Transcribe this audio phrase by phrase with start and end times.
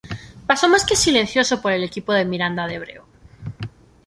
[0.47, 3.05] Paso más que silencioso por el equipo de Miranda de Ebro.